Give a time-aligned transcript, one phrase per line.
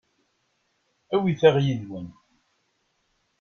[1.13, 2.07] Awit-aɣ yid-wen.